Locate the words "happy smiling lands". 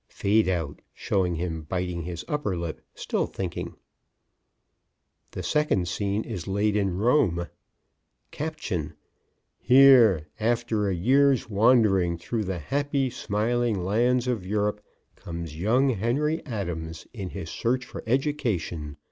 12.57-14.27